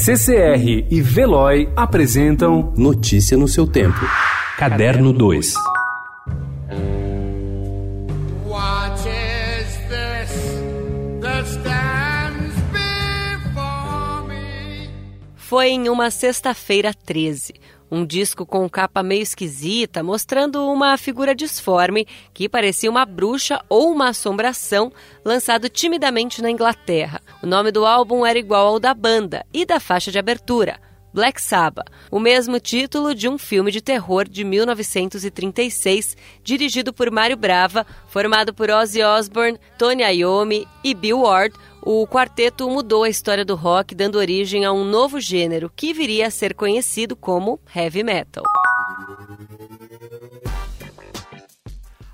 [0.00, 3.98] CCR e Veloy apresentam Notícia no seu tempo.
[4.56, 5.54] Caderno 2.
[8.46, 10.30] What is this
[11.20, 14.88] that stands before me?
[15.34, 17.54] Foi em uma sexta-feira 13.
[17.90, 23.90] Um disco com capa meio esquisita, mostrando uma figura disforme que parecia uma bruxa ou
[23.90, 24.92] uma assombração,
[25.24, 27.20] lançado timidamente na Inglaterra.
[27.42, 30.87] O nome do álbum era igual ao da banda e da faixa de abertura.
[31.18, 37.36] Black Sabbath, o mesmo título de um filme de terror de 1936, dirigido por Mário
[37.36, 43.44] Brava, formado por Ozzy Osbourne, Tony Iommi e Bill Ward, o quarteto mudou a história
[43.44, 48.04] do rock, dando origem a um novo gênero que viria a ser conhecido como heavy
[48.04, 48.44] metal.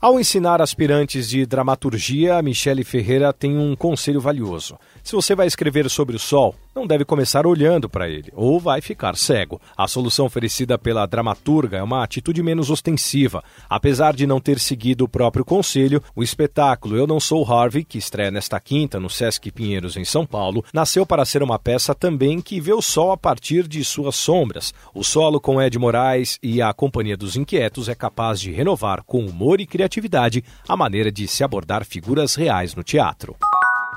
[0.00, 4.78] Ao ensinar aspirantes de dramaturgia, Michele Ferreira tem um conselho valioso.
[5.04, 8.82] Se você vai escrever sobre o sol, não deve começar olhando para ele, ou vai
[8.82, 9.58] ficar cego.
[9.74, 13.42] A solução oferecida pela dramaturga é uma atitude menos ostensiva.
[13.68, 17.96] Apesar de não ter seguido o próprio conselho, o espetáculo Eu Não Sou Harvey, que
[17.96, 22.42] estreia nesta quinta no Sesc Pinheiros, em São Paulo, nasceu para ser uma peça também
[22.42, 24.74] que vê o sol a partir de suas sombras.
[24.94, 29.24] O solo com Ed Moraes e a Companhia dos Inquietos é capaz de renovar com
[29.24, 33.34] humor e criatividade a maneira de se abordar figuras reais no teatro.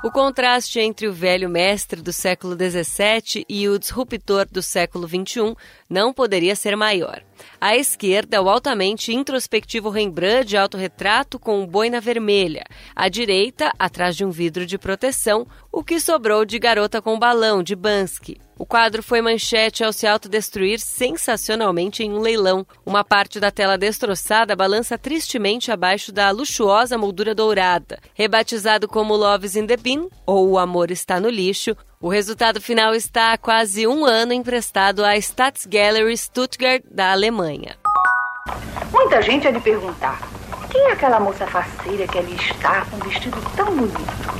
[0.00, 5.56] O contraste entre o velho mestre do século XVII e o disruptor do século XXI
[5.90, 7.20] não poderia ser maior.
[7.60, 12.64] À esquerda, o altamente introspectivo Rembrandt de autorretrato com boina vermelha.
[12.94, 17.62] À direita, atrás de um vidro de proteção, o que sobrou de Garota com Balão,
[17.62, 18.40] de Bansky.
[18.58, 22.66] O quadro foi manchete ao se autodestruir sensacionalmente em um leilão.
[22.84, 28.00] Uma parte da tela destroçada balança tristemente abaixo da luxuosa moldura dourada.
[28.14, 32.94] Rebatizado como Love's in the Bin, ou O Amor Está no Lixo, o resultado final
[32.94, 37.76] está há quase um ano emprestado à Staatsgalerie Stuttgart da Alemanha.
[38.92, 40.20] Muita gente há de perguntar:
[40.70, 44.38] quem é aquela moça faceira que ali está com um vestido tão bonito?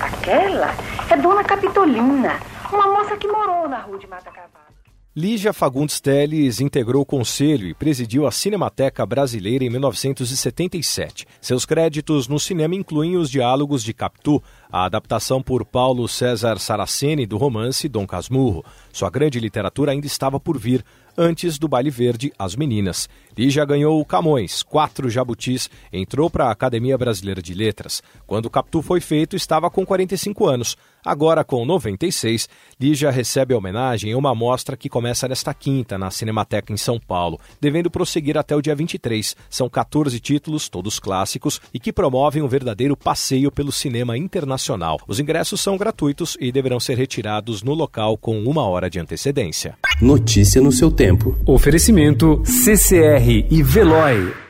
[0.00, 0.74] Aquela
[1.10, 2.38] é Dona Capitolina,
[2.70, 4.67] uma moça que morou na rua de Mata Cavalo.
[5.16, 11.26] Lígia Fagundes Teles integrou o conselho e presidiu a Cinemateca Brasileira em 1977.
[11.40, 17.26] Seus créditos no cinema incluem os diálogos de Capitu, a adaptação por Paulo César Saraceni
[17.26, 18.64] do romance Dom Casmurro.
[18.92, 20.84] Sua grande literatura ainda estava por vir,
[21.18, 23.08] antes do Baile Verde As Meninas.
[23.36, 28.02] Lígia ganhou o Camões, quatro jabutis, entrou para a Academia Brasileira de Letras.
[28.26, 30.76] Quando o Capitu foi feito, estava com 45 anos.
[31.04, 32.48] Agora, com 96,
[32.80, 36.98] Lígia recebe a homenagem em uma mostra que começa nesta quinta, na Cinemateca em São
[36.98, 39.36] Paulo, devendo prosseguir até o dia 23.
[39.48, 45.00] São 14 títulos, todos clássicos, e que promovem um verdadeiro passeio pelo cinema internacional.
[45.06, 49.76] Os ingressos são gratuitos e deverão ser retirados no local com uma hora de antecedência.
[50.00, 51.34] Notícia no seu tempo.
[51.46, 54.47] Oferecimento CCR e Veloy.